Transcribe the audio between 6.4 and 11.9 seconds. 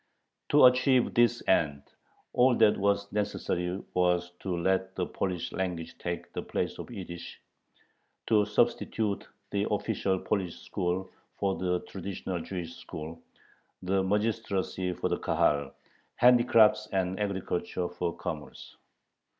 place of Yiddish, to substitute the official Polish school for the